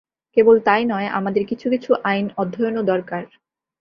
কেবল 0.37 0.55
তাই 0.59 0.81
নয়– 0.85 1.13
আমাদের 1.13 1.43
কিছু 1.45 1.67
কিছু 1.69 1.91
আইন 2.03 2.25
অধ্যয়নও 2.37 2.83
দরকার। 2.83 3.23